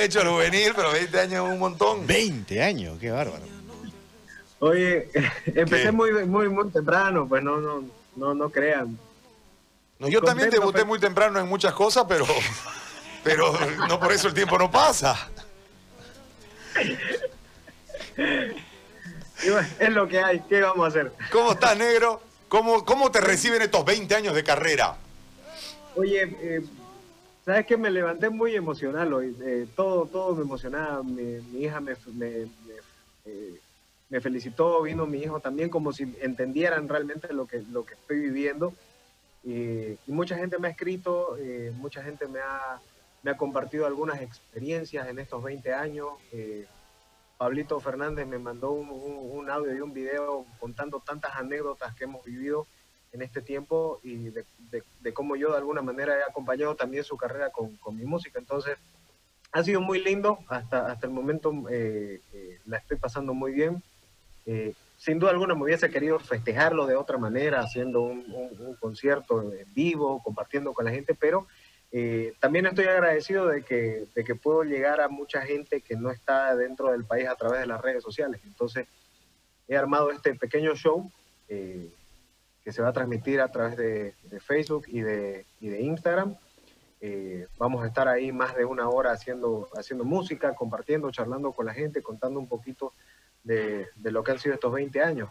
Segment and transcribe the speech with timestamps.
[0.00, 2.06] has hecho el juvenil, pero 20 años es un montón.
[2.06, 3.44] 20 años, qué bárbaro.
[4.58, 5.08] Oye,
[5.46, 7.84] empecé muy, muy, muy temprano, pues no, no,
[8.16, 8.98] no, no crean.
[9.98, 10.86] No, yo también debuté pues.
[10.86, 12.26] muy temprano en muchas cosas, pero,
[13.22, 13.52] pero
[13.88, 15.28] no por eso el tiempo no pasa.
[19.78, 21.12] es lo que hay, ¿qué vamos a hacer?
[21.30, 22.22] ¿Cómo estás, negro?
[22.48, 24.96] ¿Cómo, cómo te reciben estos 20 años de carrera?
[25.94, 26.62] Oye, eh,
[27.50, 29.12] sabes que me levanté muy emocional.
[29.42, 31.02] Eh, todo, todo me emocionaba.
[31.02, 31.94] Mi, hija me,
[33.24, 33.60] eh,
[34.08, 38.72] me, felicitó, vino mi hijo también, como si entendieran realmente lo que, estoy viviendo.
[39.44, 41.36] y mucha gente me ha escrito,
[41.74, 42.80] mucha gente me ha,
[43.22, 46.08] me compartido algunas experiencias en estos 20 años.
[47.36, 52.66] Pablito Fernández me mandó un, audio y un video contando tantas anécdotas que hemos vivido
[53.12, 54.44] en este tiempo y de,
[55.12, 58.38] cómo yo de alguna manera he acompañado también su carrera con, mi música.
[58.38, 58.76] Entonces,
[59.52, 63.82] ha sido muy lindo, hasta, hasta el momento eh, eh, la estoy pasando muy bien.
[64.46, 69.72] Eh, sin duda alguna me hubiese querido festejarlo de otra manera, haciendo un concierto en
[69.74, 71.46] vivo, compartiendo con la gente, pero
[71.92, 76.10] eh, también estoy agradecido de que, de que puedo llegar a mucha gente que no
[76.10, 78.40] está dentro del país a través de las redes sociales.
[78.44, 78.86] Entonces,
[79.66, 81.10] he armado este pequeño show
[82.72, 86.36] se va a transmitir a través de, Facebook y de, y de Instagram.
[87.00, 91.66] Eh, vamos a estar ahí más de una hora haciendo, haciendo música, compartiendo, charlando con
[91.66, 92.92] la gente, contando un poquito
[93.42, 95.30] de, lo que han sido estos 20 años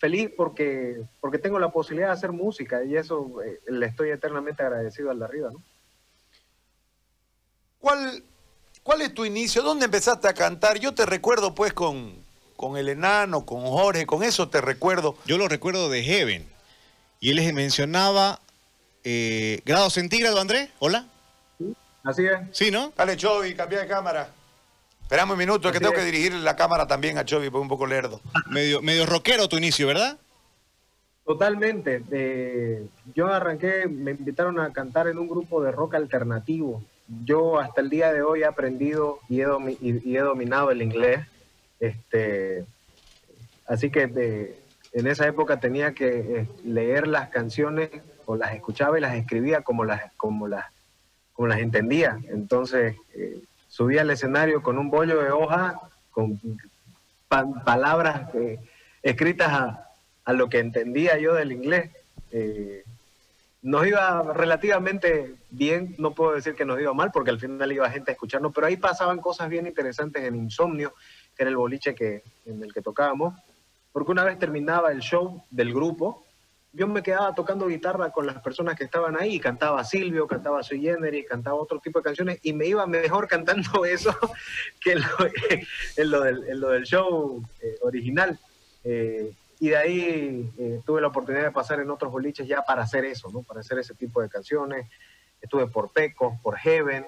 [0.00, 4.62] feliz porque, porque tengo la posibilidad de hacer música y eso eh, le estoy eternamente
[4.62, 5.50] agradecido al de arriba.
[7.78, 8.24] ¿Cuál,
[8.82, 9.62] ¿Cuál es tu inicio?
[9.62, 10.78] ¿Dónde empezaste a cantar?
[10.78, 12.24] Yo te recuerdo pues con,
[12.60, 15.16] con el enano, con Jorge, con eso te recuerdo.
[15.24, 16.46] Yo lo recuerdo de Heaven.
[17.18, 18.38] Y él les mencionaba
[19.02, 20.68] eh, grado centígrado, Andrés.
[20.78, 21.06] Hola.
[21.56, 22.38] Sí, así es.
[22.52, 22.92] Sí, ¿no?
[22.94, 24.28] Dale, Chovy, cambia de cámara.
[25.00, 27.68] Esperamos un minuto, es que tengo que dirigir la cámara también a Chovy, porque un
[27.68, 28.20] poco lerdo.
[28.50, 30.18] Medio, medio rockero tu inicio, ¿verdad?
[31.24, 32.02] Totalmente.
[32.10, 36.84] Eh, yo arranqué, me invitaron a cantar en un grupo de rock alternativo.
[37.24, 41.20] Yo hasta el día de hoy he aprendido y he, dominado el inglés.
[41.80, 42.64] Este,
[43.66, 44.54] así que
[44.92, 47.90] en esa época tenía que eh, leer las canciones
[48.26, 50.66] o las escuchaba y las escribía como las, como las,
[51.32, 52.20] como las entendía.
[52.28, 55.80] Entonces, eh, subía al escenario con un bollo de hoja,
[56.10, 56.40] con
[57.28, 58.58] palabras eh,
[59.02, 59.86] escritas a,
[60.32, 61.90] lo que entendía yo del inglés.
[62.30, 62.84] Eh,
[63.62, 67.90] nos iba relativamente bien, no puedo decir que nos iba mal, porque al final iba
[67.90, 70.94] gente a escucharnos, pero ahí pasaban cosas bien interesantes en Insomnio,
[71.40, 73.34] que era el boliche que, en el que tocábamos,
[73.92, 76.22] porque una vez terminaba el show del grupo,
[76.70, 80.82] yo me quedaba tocando guitarra con las personas que estaban ahí, cantaba Silvio, cantaba Sui
[80.82, 84.14] Generis, cantaba otro tipo de canciones y me iba mejor cantando eso
[84.82, 84.92] que
[85.96, 88.38] en lo, del, show eh, original.
[88.84, 92.82] Eh, y de ahí eh, tuve la oportunidad de pasar en otros boliches ya para
[92.82, 93.44] hacer eso, ¿no?
[93.44, 94.90] para hacer ese tipo de canciones.
[95.40, 97.06] Estuve por Peco, por Heaven,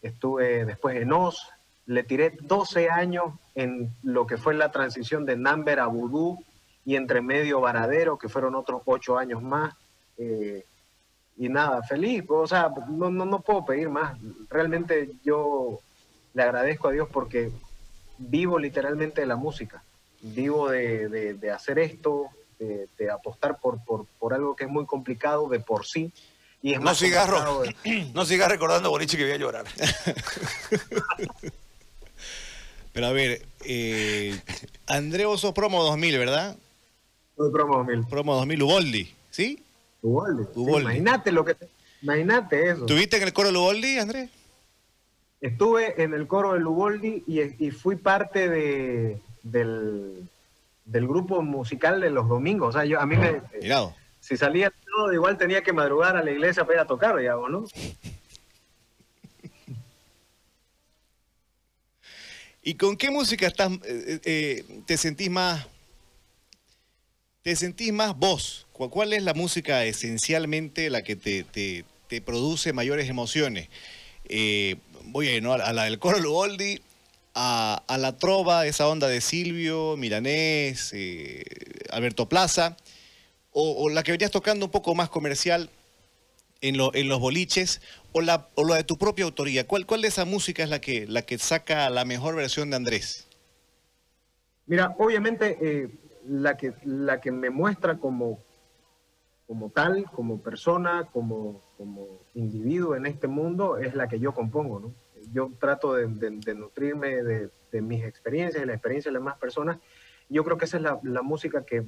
[0.00, 1.52] estuve después en Oz,
[1.88, 6.38] le tiré 12 años en lo que fue la transición de Number a Voodoo
[6.84, 9.74] y entre medio Varadero, que fueron otros ocho años más.
[10.18, 10.64] Eh,
[11.38, 14.18] y nada, feliz, o sea, no, no, no puedo pedir más.
[14.50, 15.78] Realmente yo
[16.34, 17.50] le agradezco a Dios porque
[18.18, 19.82] vivo literalmente de la música,
[20.20, 22.26] vivo de, de, hacer esto,
[22.58, 26.12] de, de apostar por, por, por, algo que es muy complicado de por sí.
[26.60, 27.62] Y es no cigarro,
[28.14, 29.64] no sigas recordando Borichi que voy a llorar.
[32.98, 34.36] Pero a ver, eh,
[34.88, 36.56] André Oso Promo 2000, ¿verdad?
[37.36, 38.06] promo 2000.
[38.08, 39.62] Promo 2000, Uboldi, ¿sí?
[40.02, 40.42] Uboldi.
[40.80, 41.54] imagínate lo que
[42.02, 42.86] Imagínate eso.
[42.86, 44.30] ¿Tuviste en el coro de Uboldi, Andrés?
[45.40, 50.26] Estuve en el coro de Uboldi y, fui parte de, del,
[50.84, 52.70] grupo musical de los domingos.
[52.70, 53.42] O sea, yo, a mí me...
[53.62, 53.94] Mirado.
[54.18, 57.48] Si salía todo, igual tenía que madrugar a la iglesia para ir a tocar, digamos,
[57.48, 57.64] ¿no?
[62.68, 65.66] ¿Y con qué música estás, eh, eh, eh, te sentís más
[67.40, 68.66] te sentís más vos?
[68.72, 73.70] ¿Cuál es la música esencialmente la que te, produce mayores emociones?
[75.04, 76.82] Voy a ir a la del coro Luboldi,
[77.34, 80.92] a, la trova, esa onda de Silvio, Milanés,
[81.88, 82.76] Alberto Plaza,
[83.50, 85.70] o, la que venías tocando un poco más comercial
[86.60, 87.80] en, los boliches,
[88.12, 89.66] o la, de tu propia autoría.
[89.66, 92.76] ¿Cuál, ¿Cuál de esa música es la que, la que saca la mejor versión de
[92.76, 93.28] Andrés?
[94.66, 95.58] Mira, obviamente...
[95.60, 95.88] Eh,
[96.28, 98.38] la que, la que me muestra como,
[99.46, 104.78] como tal, como persona, como, como individuo en este mundo, es la que yo compongo,
[104.78, 104.94] ¿no?
[105.32, 106.08] Yo trato de,
[106.54, 107.50] nutrirme de,
[107.82, 109.78] mis experiencias y la experiencia de las demás personas.
[110.28, 111.84] Yo creo que esa es la, música que,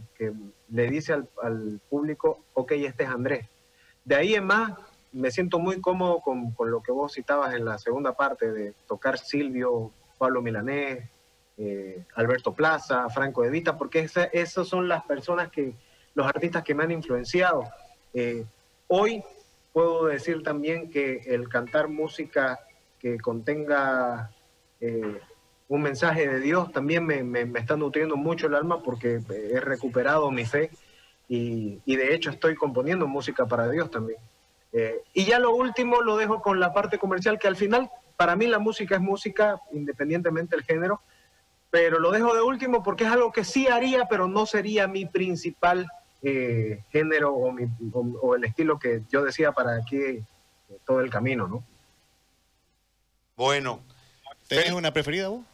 [0.71, 3.47] le dice al, al, público, ok, este es Andrés.
[4.05, 4.73] De ahí en más,
[5.13, 8.75] me siento muy cómodo con, con, lo que vos citabas en la segunda parte de
[8.87, 11.09] tocar Silvio, Pablo Milanés,
[11.63, 15.75] eh, Alberto Plaza, Franco De Vita, porque esas son las personas que,
[16.15, 17.65] los artistas que me han influenciado.
[18.15, 18.47] Eh,
[18.89, 19.23] hoy
[19.73, 22.59] puedo decir también que el cantar música
[22.99, 24.31] que contenga
[24.81, 25.21] eh,
[25.69, 30.31] un mensaje de Dios también me, me, está nutriendo mucho el alma porque he recuperado
[30.31, 30.71] mi fe
[31.31, 34.19] y, y de hecho estoy componiendo música para Dios también.
[34.73, 38.35] Eh, y ya lo último lo dejo con la parte comercial, que al final para
[38.35, 41.01] mí la música es música, independientemente del género,
[41.71, 45.07] pero lo dejo de último porque es algo que sí haría, pero no sería mi
[45.07, 45.87] principal
[46.21, 50.25] eh, género o, el estilo que yo decía para aquí eh,
[50.85, 51.63] todo el camino, ¿no?
[53.37, 53.81] Bueno.
[54.49, 55.45] ¿Tienes una preferida vos?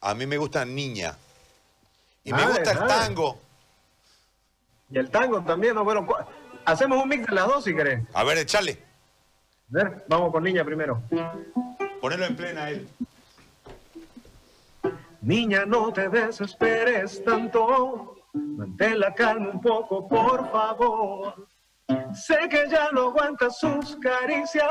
[0.00, 1.18] A mí me gusta Niña.
[2.22, 3.40] Y me gusta el tango.
[4.90, 5.84] Y el tango también, ¿no?
[5.84, 6.06] Bueno,
[6.66, 8.02] Hacemos un mix de las dos si querés.
[8.12, 8.82] A ver, échale.
[9.70, 11.00] A ver, vamos con niña primero.
[12.00, 12.88] Ponelo en plena él.
[15.20, 18.16] Niña, no te desesperes tanto.
[18.32, 21.46] Mantén la calma un poco, por favor.
[22.14, 24.66] Sé que ya no aguantas sus caricias.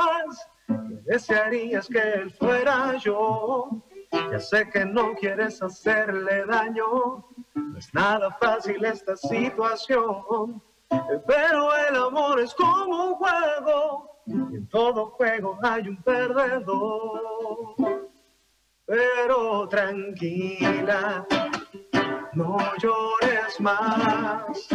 [1.06, 3.86] desearías que él fuera yo.
[4.12, 7.26] Ya sé que no quieres hacerle daño.
[7.76, 10.62] No es nada fácil esta situación.
[11.28, 17.76] Pero el amor es como un juego, y en todo juego hay un perdedor.
[18.86, 21.28] Pero tranquila,
[22.32, 24.70] no llores más,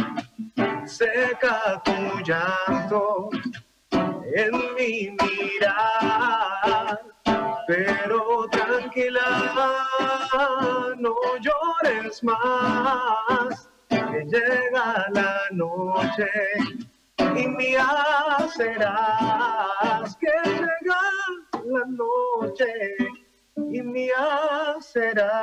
[0.85, 3.31] seca tu llanto
[4.35, 7.10] en mi mirar.
[7.71, 9.87] Pero tranquila,
[10.97, 16.27] no llores más que llega la noche
[17.17, 17.77] y me
[18.53, 21.01] serás que llega
[21.63, 22.97] la noche
[23.55, 24.09] y me
[24.81, 25.41] serás.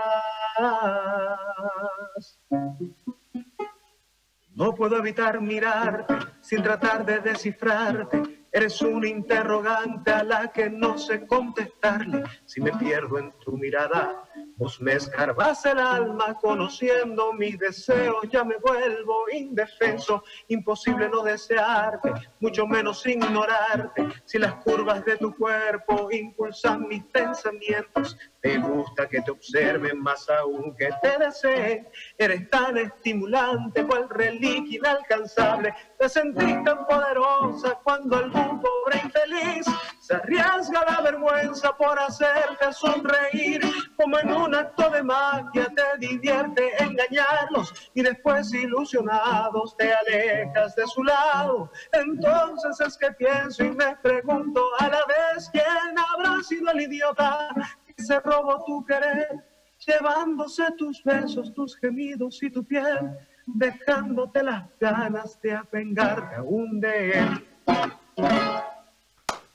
[4.55, 8.38] No puedo evitar mirarte sin tratar de descifrarte.
[8.59, 12.25] Eres un interrogante a la que no sé contestarle.
[12.45, 14.29] Si me pierdo en tu mirada,
[14.59, 22.13] Vos me escarbas el alma conociendo mis deseos, ya me vuelvo indefenso, imposible no desearte,
[22.41, 24.09] mucho menos ignorarte.
[24.25, 30.29] Si las curvas de tu cuerpo impulsan mis pensamientos, te gusta que te observen más
[30.29, 31.87] aún que te deseen.
[32.17, 35.73] Eres tan estimulante cual reliquia inalcanzable.
[35.99, 39.67] Te sentís tan poderosa cuando algún pobre infeliz.
[39.99, 43.61] Se arriesga la vergüenza por hacerte sonreír.
[43.97, 47.91] Como en un acto de magia te divierte engañarlos.
[47.95, 51.71] Y después ilusionados te alejas de su lado.
[51.93, 57.49] Entonces es que pienso y me pregunto a la vez quién habrá sido el idiota
[57.87, 59.45] que se robó tu querer,
[59.85, 63.19] llevándose tus besos, tus gemidos y tu piel,
[63.55, 67.49] dejándote las ganas de apengarte aún de él.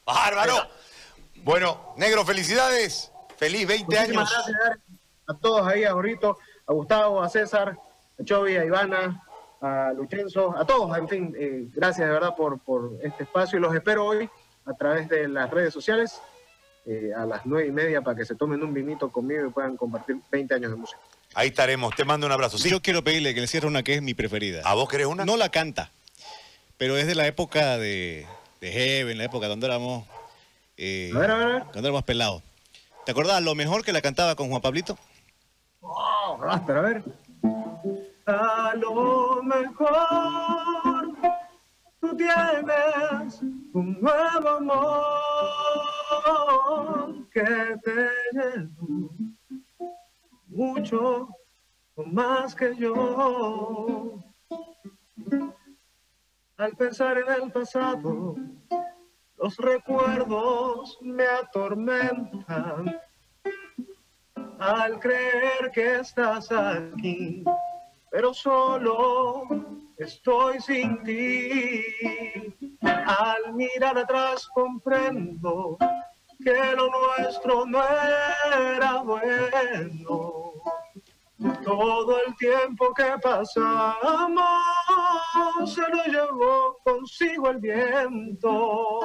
[0.06, 0.56] ¡Bárbaro!
[1.44, 3.12] Bueno, negro, felicidades.
[3.38, 4.30] Feliz 20 años.
[4.32, 4.80] Gracias
[5.28, 7.78] a todos ahí, a Jorrito, a Gustavo, a César,
[8.20, 9.24] a Chovy, a Ivana,
[9.62, 13.62] a Luchenzo, a todos, en fin, eh, gracias de verdad por, por este espacio y
[13.62, 14.30] los espero hoy
[14.66, 16.22] a través de las redes sociales
[16.86, 19.78] eh, a las nueve y media para que se tomen un vinito conmigo y puedan
[19.78, 21.00] compartir 20 años de música.
[21.36, 22.58] Ahí estaremos, te mando un abrazo.
[22.58, 24.62] Yo quiero pedirle que le cierre una que es mi preferida.
[24.66, 25.26] ¿A vos querés una?
[25.26, 25.92] No la canta,
[26.78, 28.28] pero es de la época de,
[28.62, 30.06] de Heaven, la época donde éramos,
[30.78, 31.64] eh, a ver, a ver.
[31.72, 32.44] cuando éramos pelados.
[33.06, 34.98] ¿Te acordás lo mejor que la cantaba con Juan Pablito?
[35.82, 37.04] Oh, pero a ver.
[38.26, 41.18] A lo mejor
[42.00, 43.42] tú tienes
[43.74, 45.54] un nuevo amor
[47.34, 47.42] que
[47.84, 48.10] te
[50.54, 51.30] mucho
[51.96, 54.24] más que yo.
[56.58, 58.36] Al pensar en el pasado,
[59.38, 63.00] los recuerdos me atormentan
[64.60, 67.44] al creer que estás aquí,
[68.10, 69.44] pero solo
[69.98, 71.84] estoy sin ti.
[72.82, 75.78] Al mirar atrás comprendo
[76.44, 77.82] que lo nuestro no
[78.78, 80.33] era bueno.
[81.64, 84.44] Todo el tiempo que pasamos
[85.66, 89.00] se lo llevó consigo el viento.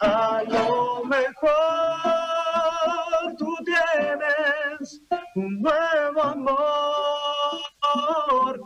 [0.00, 1.50] A lo mejor
[3.38, 5.02] tú tienes
[5.34, 7.60] un nuevo amor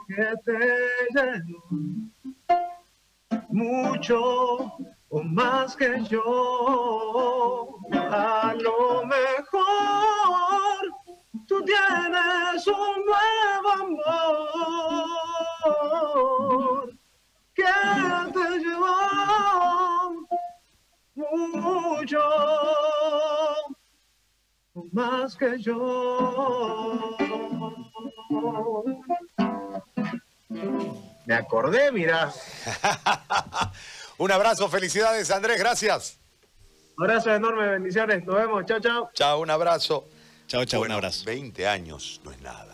[0.08, 0.58] que te
[1.14, 1.62] llenó
[3.50, 4.72] mucho
[5.08, 7.78] o más que yo.
[12.54, 13.70] Tienes un nuevo
[16.84, 16.92] amor
[17.54, 17.64] que
[18.32, 18.96] te llevó
[21.14, 22.20] mucho
[24.92, 27.16] más que yo.
[31.26, 32.32] Me acordé, mira.
[34.18, 36.18] Un abrazo, felicidades Andrés, gracias.
[36.96, 38.24] Abrazo enorme, bendiciones.
[38.24, 38.64] Nos vemos.
[38.66, 39.10] Chao, chao.
[39.12, 40.06] Chao, un abrazo.
[40.46, 41.24] Chao, chao, Bueno, un abrazo.
[41.24, 42.73] 20 años no es nada.